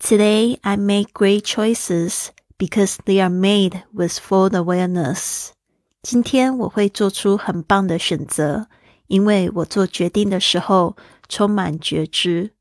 [0.00, 5.48] Today I make great choices because they are made with full awareness.
[6.02, 8.68] 今天我会做出很棒的选择，
[9.08, 10.96] 因为我做决定的时候
[11.28, 12.52] 充满觉知。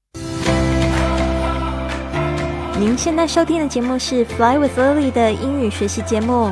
[2.79, 6.51] 您现在收听的节目是《Fly with Lily》的英语学习节目，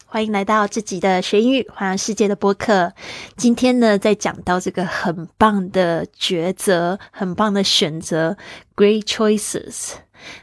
[0.13, 2.91] 欢迎来到自己的学英语环游世界的播客。
[3.37, 8.35] 今天呢，在讲到这个很棒的抉择、很棒的选择
[8.75, 9.93] ，great choices。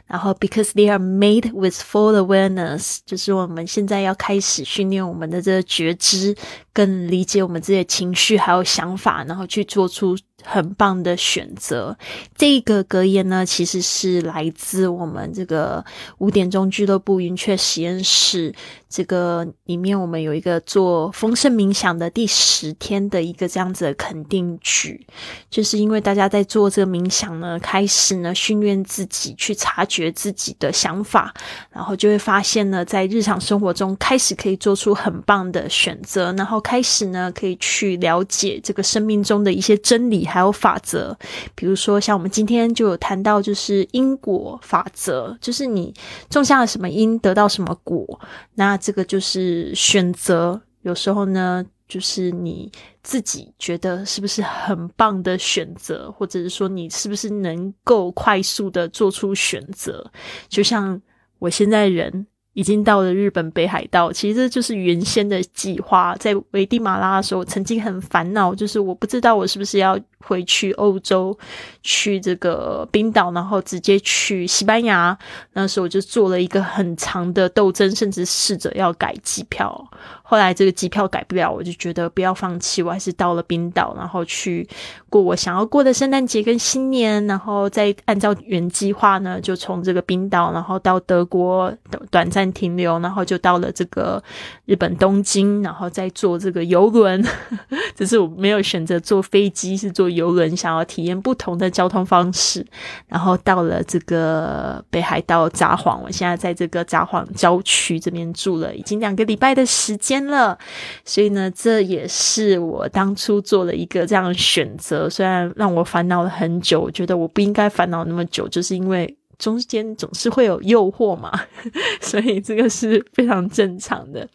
[0.07, 6.35] 然后，because they are made with full awareness，就是我们现在要开始训练我们的这个觉知，
[6.73, 10.17] 更理解我们这些情绪还有想法，然后去做出。
[10.43, 11.97] 很棒的选择。
[12.35, 15.83] 这个格言呢，其实是来自我们这个
[16.19, 18.53] 五点钟俱乐部云雀实验室。
[18.89, 25.05] 这个里面，我们有一个做丰盛冥想的第十天的一个这样子的肯定句，
[25.47, 31.31] 就是因为大家在做这个冥想呢，开始呢训练自己去察觉自己的想法，
[31.71, 40.27] 然后就会发现呢，在日常生活中开始可以做出很棒的选择，然后开始呢可以去了解这个生命中的一些真理。
[40.29, 41.17] 还有法则，
[41.55, 45.93] 比如说像我们今天就有谈到，就是因果法则，就是你
[46.29, 48.19] 种下了什么因，得到什么果。
[48.55, 52.71] 那这个就是选择，有时候呢，就是你
[53.03, 60.09] 自己觉得是不是很棒的选择，或者是说你是不是能够快速的做出选择。
[60.47, 61.01] 就像
[61.39, 62.27] 我现在人。
[62.59, 66.13] 已经到了日本北海道，其实就是原先的计划。
[66.19, 71.37] 在危地马拉的时候，曾经很烦恼，就是我不知道我是不是要回去欧洲，
[71.81, 75.17] 去这个冰岛，然后直接去西班牙。
[75.53, 79.89] 那时候我就做了一个很长的斗争，甚至试着要改机票。
[80.21, 84.67] 后来这个机票改不了，我就觉得不要放弃，我还是到了冰岛，然后去
[85.09, 91.73] 过我想要过的圣诞节跟新年，然后再按照原计划呢，就从这个冰岛，然后到德国
[92.11, 94.23] 短暂停留，然后就到了这个
[94.65, 97.21] 日本东京，然后再坐这个游轮。
[97.97, 102.65] 只是我没有选择坐飞机，是坐游轮，想要体验不同的交通方式。
[103.07, 110.19] 然后到了这个北海道札幌，我现在在这个札幌郊区这边住了已经两个礼拜的时间。
[110.29, 110.57] 了，
[111.05, 115.09] 所以呢，这也是我当初做了一个这样的选择。
[115.09, 121.31] 虽然让我烦恼了很久，我觉得我不应该烦恼那么久，就是因为中间总是会有诱惑嘛，
[121.99, 124.29] 所以这个是非常正常的。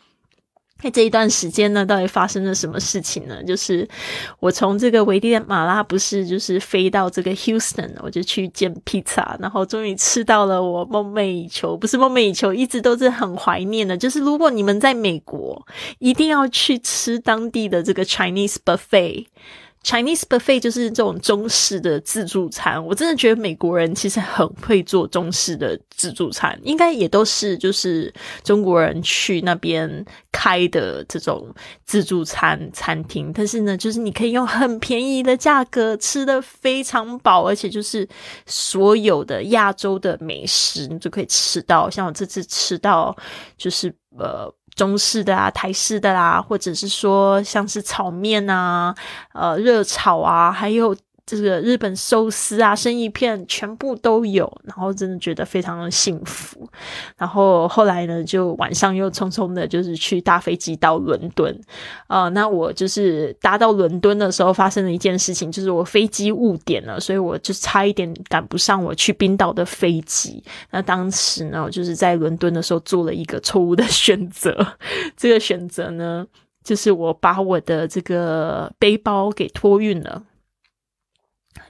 [0.83, 3.43] 在这一段时间呢，到底发生了什么事情呢？
[3.45, 3.89] 就是
[4.39, 13.97] 我从这个维迪马拉不是就是飞到这个 Houston，我就去见披萨，然后终于吃到了我梦寐以求，不是梦寐以求，一直都是很怀念的。
[13.97, 15.67] 就是如果你们在美国，
[16.01, 19.27] 一定要去吃当地的这个 Chinese buffet。
[19.85, 28.13] Chinese buffet 就是这种中式的自助餐，我真的觉得美国人其实很会做中式的自助餐，应该也都是就是
[28.43, 33.31] 中国人去那边开的这种自助餐餐厅。
[33.35, 38.09] 但是呢，就是你可以用很便宜的价格吃的非常饱，而且就是
[38.47, 41.91] 所有的亚洲的美食你就可以吃到。
[41.91, 43.15] 像我这次吃到
[43.59, 44.51] 就是呃。
[44.75, 48.95] 中式的啊，台式的啦，或者是说像是炒面啊，
[49.33, 50.97] 呃，热炒啊，还有。
[51.27, 56.69] 这个日本寿司啊，生鱼片全部都有，然后真的觉得非常的幸福。
[57.17, 61.59] 然后后来呢，就晚上又匆匆的，就是去搭飞机到伦敦。
[62.09, 70.45] 呃，那我就是搭到伦敦的时候，发生了一件事情，就是我飞机误点了，所以我就差一点赶不上我去冰岛的飞机。
[70.71, 74.55] 那当时呢，我就是在伦敦的时候做了一个错误的选择。
[75.17, 76.27] 这个选择呢，
[76.63, 80.23] 就是我把我的这个背包给托运了。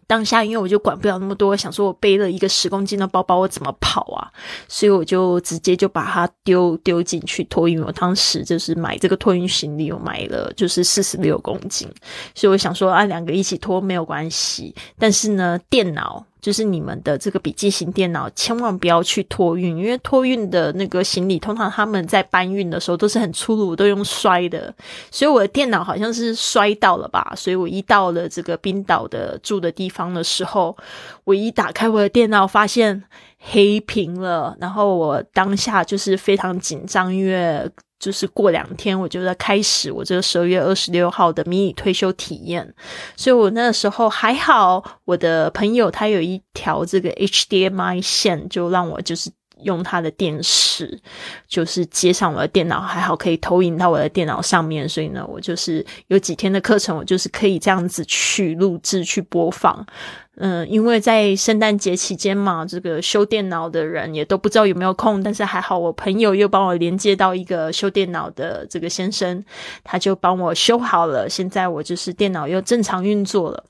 [0.06, 4.30] 当下，因为我就管不了那么多，想说我背了一个十公斤的包包，我怎么跑啊？
[4.68, 7.82] 所以我就直接就把它丢丢进去托运。
[7.82, 11.88] 我当时就是买这个托运行李，我买了就是四十六公斤，
[12.34, 14.74] 所以我想说啊，两个一起拖没有关系。
[14.98, 16.24] 但是呢，电脑。
[16.44, 24.70] 就是你们的这个笔记型电脑，千万不要去托运，因为托运的那个行李，通常他们在搬运的时候都是很粗鲁，都用摔的。
[25.10, 27.32] 所以我的电脑好像是摔到了吧？
[27.34, 30.76] 所以我一到了这个冰岛的住的地方的时候，
[31.24, 33.02] 我一打开我的电脑，发现
[33.38, 34.54] 黑屏了。
[34.60, 37.70] 然后我当下就是非常紧张，因为。
[38.04, 42.74] 就是过两天，我就在开始我这个十二月二十六号的迷你退休体验，
[43.16, 49.30] 所以我那时候还好，我的朋友他有一条这个 HDMI 线，就让我就是
[49.62, 51.00] 用他的电视，
[51.48, 59.86] 就是接上我的电脑，还好可以投影到我的电脑上面，所以呢，我就是有几天的课程，我就是可以这样子去录制、去播放。
[60.36, 69.44] 嗯，因为在圣诞节期间嘛，这个修电脑的人也都不知道有没有空，但是还好，我朋友又帮我连接到一个修电脑的这个先生，
[69.84, 73.64] 他就帮我修好了，现在我就是电脑又正常运作了。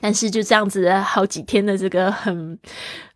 [0.00, 2.58] 但是就这样子好几天的这个很。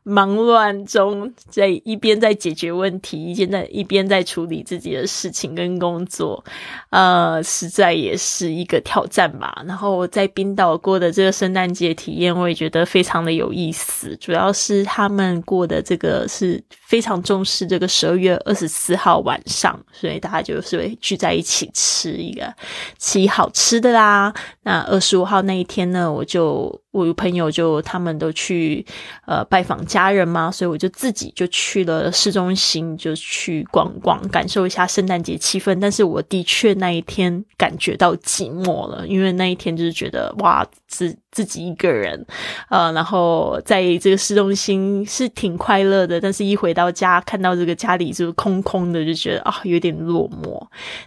[0.08, 6.44] 忙乱中，在一边在解决问题，一边在一边在处理自己的事情跟工作，
[6.90, 9.64] 呃，实在也是一个挑战吧。
[9.66, 14.16] 然后我在冰岛过的这个圣诞节体验，我也觉得非常的有意思。
[14.18, 22.52] 主要是他们过的这个是非常重视这个十二月二十四号晚上，所以大家就是会聚在一起吃一个
[22.98, 24.32] 吃好吃的啦。
[24.62, 26.80] 那二十五号那一天呢，我就。
[26.96, 28.82] 我朋友就他们都去
[29.26, 35.78] 呃拜访家人嘛，所以我就自己就去了市中心，就去逛逛，感受一下圣诞节气氛。
[35.78, 42.26] 但是我的确那一天感觉到寂寞了，因为那一天就是觉得哇，自自己一个人，
[42.70, 50.60] 呃，然后在这个市中心是挺快乐的，但是一回到家看到这个家里就空空的，就觉得啊有点落寞。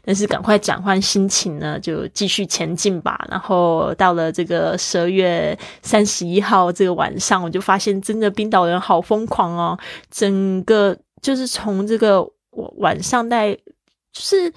[0.03, 3.25] 但是赶快转换心情呢，就继续前进吧。
[3.29, 5.57] 然后到了这个十二月。
[5.81, 9.77] 三十一号这个晚上，我就发现真的冰岛人好疯狂哦！
[10.11, 12.23] 整个就是从这个
[12.77, 13.53] 晚上在
[14.13, 14.53] 就是。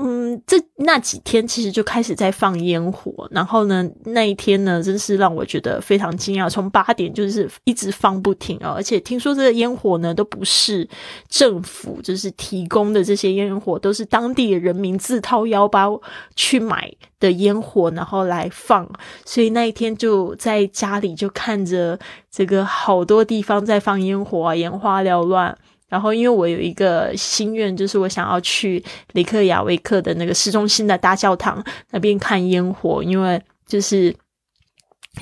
[0.00, 6.48] 嗯，这那几天其实就开始在放烟火，然后呢，那一天呢，真是让我觉得非常惊讶。
[6.48, 10.88] 从八点就是一直放不停哦，而且听说这个烟火呢，都不是
[11.28, 16.00] 政府就是提供的这些烟火，都是当地的人民自掏腰包
[16.36, 18.88] 去买的烟火，然后来放。
[19.24, 21.98] 所以那一天就在家里就看着
[22.30, 25.58] 这个好多地方在放烟火啊，眼花缭乱。
[25.88, 28.82] 然后，因为我有一个心愿，就是我想要去
[29.12, 34.14] 里克雅维克的那个市中心的大教堂那边看烟火，因为就是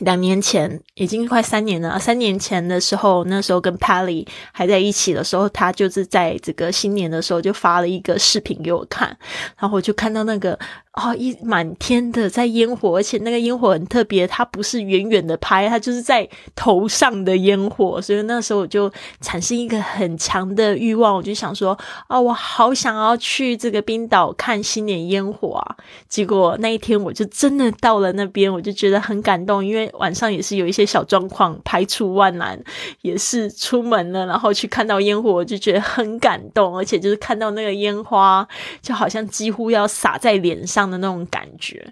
[0.01, 1.99] 两年前，已经快三年了。
[1.99, 9.17] 三年前的时候，那时候跟 Pally 还在一起的时候，他就是在这个新年的时候就发了一个视频给我看，
[9.59, 10.59] 然后我就看到那个。
[10.97, 18.91] 哦，一满天的在烟火，而且那个烟火很特别，它不是远远的拍，它就是在头上的烟火，所以那时候我就
[19.21, 21.79] 产生一个很强的欲望，我就想说，
[22.09, 25.77] 啊，我好想要去这个冰岛看新年烟火啊！
[26.09, 32.59] 结果那一天我就真的到了那边，我就觉得很感动，因为晚上也是有一些小状况，排除万难
[33.03, 38.49] 也是出门了，然后去看到烟火，就觉得很感动，而且就是看到那个烟花，
[38.81, 40.87] 就好像几乎要洒在脸上。
[40.87, 41.85] 的那种感觉，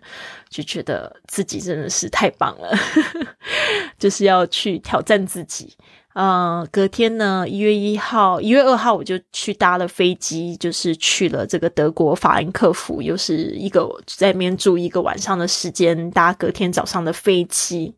[0.49, 2.73] 就觉得自己真的是太棒了，
[3.99, 5.76] 就是要去挑战自己。
[6.14, 17.93] 嗯，隔天呢，一月一号、一月二号，我就去搭了飞机，就是去了这个德国法兰克福，又是一个在那边住一个晚上的时间，搭隔天早上的飞机。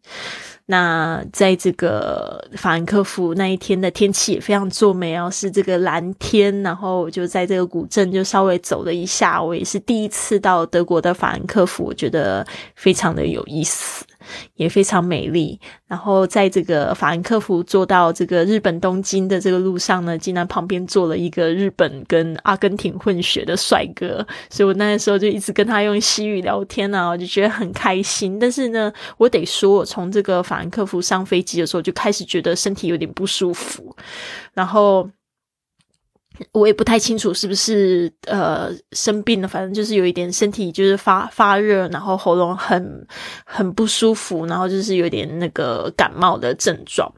[0.68, 6.62] 那在这个法兰克福那一天的天气也非常作美哦，是这个蓝天。
[6.62, 14.04] 然后我就在这个古镇就稍微走了一下，我也是第一次到德国的法兰克福，我觉得非常的有意思。
[14.54, 15.58] 也非常美丽。
[15.86, 28.38] 然后在这个法兰克福坐到这个日本东京的这个路上呢，竟然旁边坐了一个日本跟阿根廷混血的帅哥，所以我那时候就一直跟他用西语聊天啊，我就觉得很开心。
[28.38, 33.94] 但是呢，我得说，我从这个法兰克福上飞机的时候就开始觉得身体有点不舒服，
[34.54, 35.08] 然后。
[36.52, 43.06] 我也不太清楚是不是呃生病了，反正就是有一点身体就是发发热，然后喉咙很
[43.44, 47.12] 很不舒服，然后就是有点那个感冒的症状。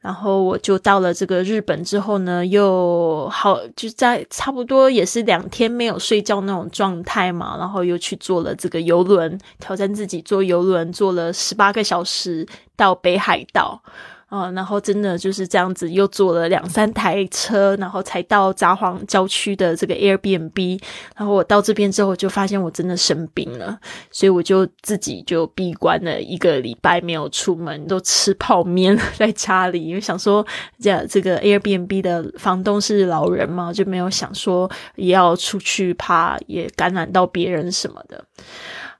[0.00, 13.82] 然后我就到了这个日本之后呢，又好就在差不多也是两天没有睡觉那种状态嘛，然后又去坐了这个游轮，挑战自己坐游轮，坐了十八个小时到北海道。
[14.30, 20.80] 啊，然后真的就是这样子，又坐了两三台车，然后才到札幌郊区的这个 Airbnb。
[21.16, 23.76] 然后我到这边之后，就发现我真的生病了，
[24.12, 30.46] 所以我就自己就闭关了一个礼拜，没有出门，都吃泡面 在家里，因为想说
[30.78, 38.24] 这这个 Airbnb 的房东是老人嘛，就没有想说也要出去，怕也感染到别人什么的。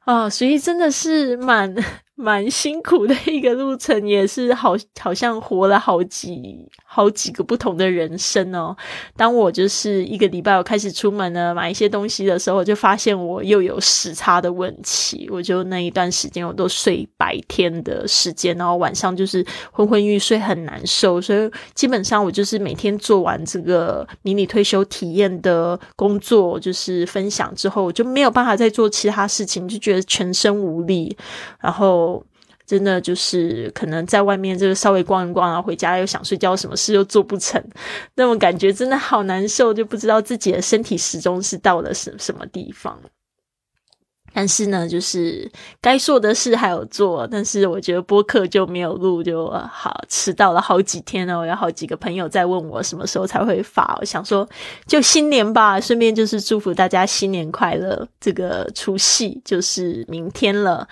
[0.00, 1.72] 啊，所以真的是蛮。
[2.20, 8.76] 蛮辛苦的一个路程，也是好好像活了好几好几个不同的人生哦。
[9.16, 15.26] 当我就是一个礼拜我开始出门呢，买一些东西的时候，我就发现我又有时差的问题。
[15.32, 21.20] 我就那一段时间我都睡白天的时间，然后晚上就是昏昏欲睡，很难受。
[21.22, 31.16] 所以基本上我就是每天做完这个迷你退休体验的工作，就是分享之后，我就没有办法再做其他事情，就觉得全身无力，
[31.60, 32.10] 然后。
[32.70, 37.60] 真的就是可能在外面就是稍微逛一逛啊，回家又想睡觉，什么事又做不成，
[38.14, 42.96] 那种感觉真的好难受，就不知道自己的身体始终是到了什什么地方。
[44.32, 51.37] 但是呢，就是该做的事还有做，但是我觉得播客就没有录，就好迟到了好几天了。
[51.37, 54.49] 我有好几个朋友在问我什么时候才会发，我想说
[54.87, 58.06] 就新年吧，顺便就是祝福大家新年快乐。
[58.20, 60.87] 这个除夕就是明天了。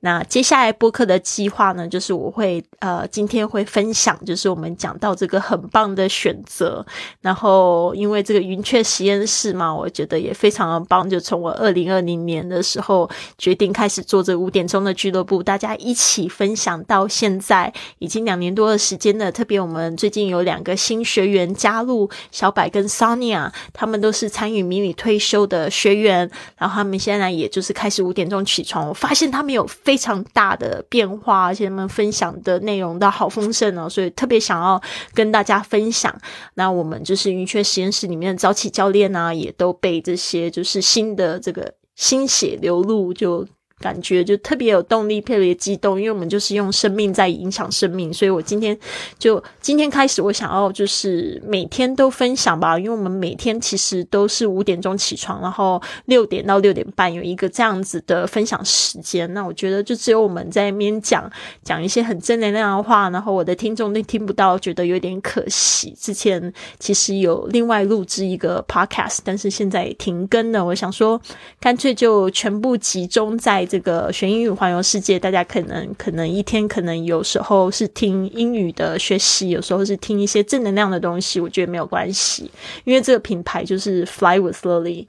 [0.00, 6.84] 那接下来播客的计划呢，就是我会呃今天会分享，就是我们讲到这个很棒的选择。
[7.22, 12.81] 然后因为这个云雀实验室嘛，我觉得也非常的棒，就从我二零二零年的时候。
[12.82, 13.08] 后
[13.38, 19.30] 决定开始做这五点钟的俱乐部，大家一起分享到现在已经两年多的时间了。
[19.30, 28.88] 特别我们最近有两个新学员加入，小柏跟 Sonia，他们都是参与迷你退休的学员，然后他们现在也就是开始五点钟起床。
[28.88, 34.80] 我发现他们有非常大的变化，而且他们分享的内容都好丰盛哦，所以特别想要
[35.14, 36.14] 跟大家分享。
[36.54, 41.74] 那我们就是云雀实验室里面的早起教练啊，也都被这些就是新的这个。
[41.94, 43.46] 心血流露就。
[43.82, 48.78] 感觉就特别有动力，特别激动，因为我们就是用生命在影响生命，所以我今天
[49.18, 59.34] 就今天开始，我想要就是每天都分享吧，因为我们每天其实都是五点钟起床，然后六点到六点半有一个这样子的分享时间。
[59.34, 61.28] 那我觉得就只有我们在那边讲
[61.64, 65.92] 讲一些很正能量的话，然后我的听众都听不到，觉得有点可惜。
[65.98, 70.64] 之前其实有另外录制一个 podcast，但是现在停更了。
[70.64, 71.20] 我想说，
[71.58, 73.66] 干脆就全部集中在。
[73.72, 82.50] 这个学英语环游世界，大家可能可能一天可能有时候是听英语的学习，有时候是听一些正能量的东西，我觉得没有关系，
[82.84, 85.06] 因为这个品牌就是 Fly with Lily，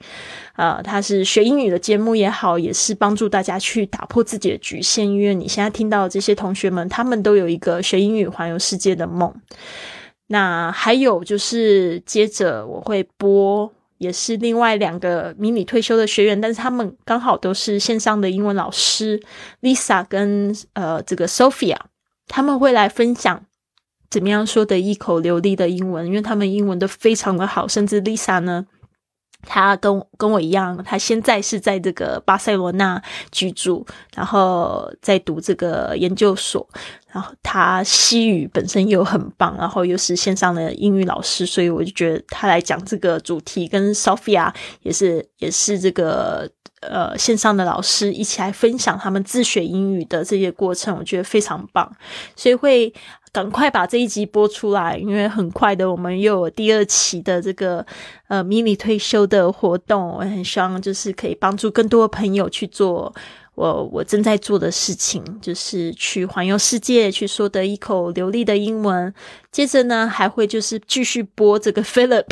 [0.56, 5.06] 呃，它是学英语的节目也好，也是帮助大家去打破自己的局限。
[5.06, 9.30] 因为你现在听到这些同学们，他们都有一个学英语环游世界的梦。
[10.28, 13.70] 那还有就是接着我会播。
[13.98, 19.22] 也是另外两个迷你退休的学员，但是他们刚好都是线上的英文老师
[19.62, 21.78] ，Lisa 跟呃这个 Sophia，
[22.28, 23.44] 他们会来分享
[24.10, 28.66] 怎么样说的一口流利的英文，因为他们英文都非常的好，甚至 Lisa 呢。
[29.46, 36.66] 他跟跟我一样，他现在是在这个巴塞罗那居住，然后在读这个研究所。
[37.12, 51.88] 然后他西语本身又很棒，然后又是线上的英语老师，所以我就觉得他来讲这个主题，跟 Sophia 也是也是这个呃线上的老师一起来分享他们自学英语的这些过程，我觉得非常棒，
[52.34, 52.92] 所以会。
[53.34, 57.84] 赶快把这一集播出来，因为很快的，我们又有第二期的这个
[58.28, 60.10] 呃迷你退休的活动。
[60.10, 63.12] 我很希望就是可以帮助更多的朋友去做
[63.54, 69.12] 我我正在做的事情，就是去环游世界，去说得一口流利的英文。
[69.52, 72.24] 接着呢，还会就是继续播这个 Philip。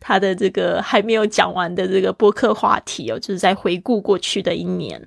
[0.00, 4.98] 他的这个还没有讲完的这个播客话题哦，就是在回顾过去的一年。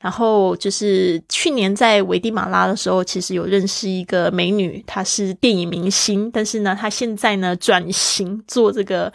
[0.00, 9.12] 然后就是去年在危地马拉的时候，其实有认识一个美女，她是电影明星，但是呢，她现在呢转型做这个。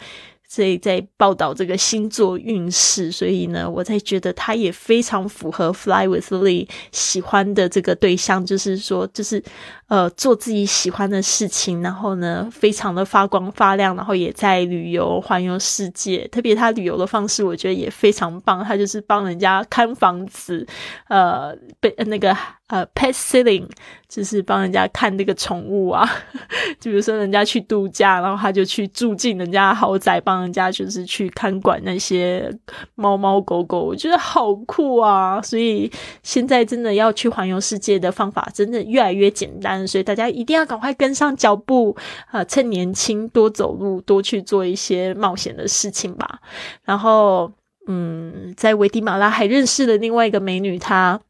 [0.54, 9.42] 所以在报道这个星座运势，所以呢，我在觉得他也非常符合 Fly with Lee 喜欢的这个对象，就是说，就是
[9.88, 16.28] 呃，做自己喜欢的事情，然后呢，非常的发光发亮，然后也在旅游环游世界。
[16.28, 18.64] 特别他旅游的方式，我觉得也非常棒。
[18.64, 20.64] 他就是帮人家看房子，
[21.08, 22.36] 呃，被那个。
[22.68, 23.68] 呃，pet sitting
[24.08, 26.02] 就是帮人家看那个宠物啊，
[26.80, 32.48] 就比如说人家去度假，然后他就去住进人家豪宅，帮人家就是去看管那些
[32.94, 35.42] 猫猫狗狗，我觉得好酷啊！
[35.42, 35.90] 所以
[36.22, 41.96] 现在真的要去环游世界的方法，真的越来越简单，所以大家一定要赶快跟上脚步
[42.30, 42.44] 啊！
[42.44, 46.38] 趁年轻多走路，多去做一些冒险的事情吧。
[46.84, 47.50] 然后，
[47.88, 51.20] 嗯，在危地马拉还认识了另外一个美女，她。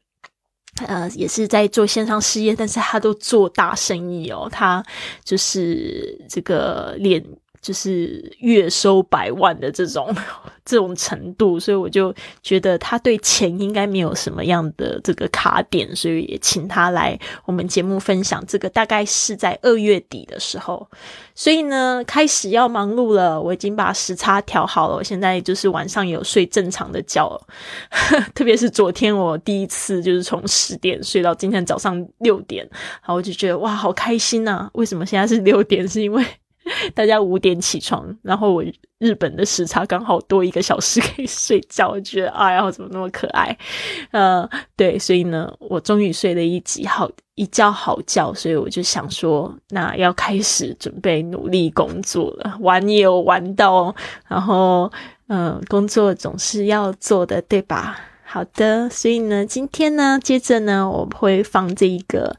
[0.87, 4.49] 呃，也是在做线上事业，但是他都做大生意哦。
[4.51, 4.83] 他
[5.23, 7.23] 就是这个脸。
[7.65, 10.15] 就是月收百万的这种
[10.63, 18.69] 这种程度，所以我就觉得他对钱应该没有什么样的这个卡点，所以也请他来我们节目分享这个。
[18.69, 20.87] 大概是在二月底的时候，
[21.33, 23.41] 所以呢，开始要忙碌了。
[23.41, 27.41] 我已经把时差调好了，我现在就是晚上有睡正常的觉，
[28.35, 34.69] 特别是昨天我第一次就是从十点睡到今天早上六点，然后我就觉得哇，好开心呐！
[34.73, 35.87] 为什么现在是六点？
[35.87, 36.25] 是因为
[36.95, 38.63] 大家五点起床，然后我
[38.97, 43.55] 日本的时差刚好多一个小时可以睡觉，我觉得哎呀，怎么那么可爱？
[44.11, 52.57] 呃，对，所以呢，我终于睡了一集好一觉好觉，所以我就想说，那要开始准备努力工作了。
[52.61, 53.93] 玩也有玩到，
[54.27, 54.91] 然后
[55.27, 57.99] 嗯，工作总是要做的，对吧？
[58.23, 62.35] 好的，所以呢，今天呢，接着呢，我会放这一个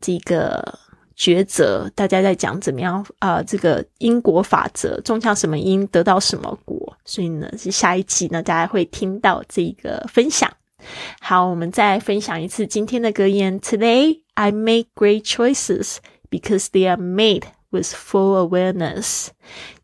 [0.00, 0.78] 这个。
[1.16, 3.42] 抉择，大家在讲怎么样啊？
[3.42, 6.96] 这个因果法则，种下什么因，得到什么果。
[7.04, 10.50] 所以呢，是下一集呢，大家会听到这个分享。
[11.20, 19.28] 好，我们再分享一次今天的格言：Today I make great choices because they are made with full awareness。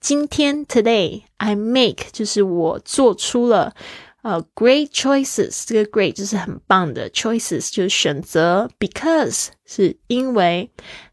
[0.01, 3.75] 今天，Today I make 就是我做出了
[4.23, 5.63] 呃 great choices。
[5.65, 10.71] 这个 great 就是很棒的 choices，就是选择，because 是因为。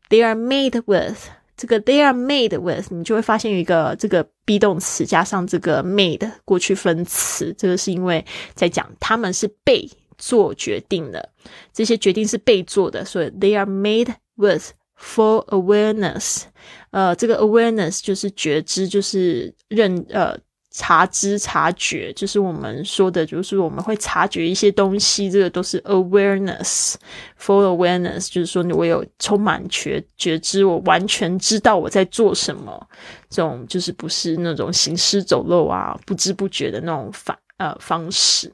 [0.09, 1.17] They are made with
[1.55, 8.23] 这个 they are made with，你就会发现有一个这个 be 动词加上这个 made 过去分词，这个是因为
[8.53, 11.29] 在讲他们是被做决定的，
[11.73, 16.43] 这些决定是被做的，所以 they are made with for awareness。
[16.91, 20.37] 呃，这个 awareness 就是觉知，就是认呃。
[20.77, 32.87] 察知、察觉，就是我们说的，就是我们会察觉一些东西，这个都是 awareness，full awareness，就是说我有充满觉觉知，我完全知道我在做什么，
[33.27, 38.53] 这种就是不是那种行尸走肉啊，不知不觉的那种方呃方式。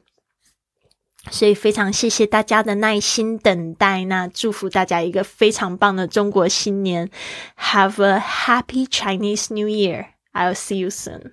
[1.30, 7.10] 所以非常谢谢大家的耐心等待，那祝福大家一个非常棒的中国新年
[7.58, 11.32] ，Have a happy Chinese New Year！I'll see you soon.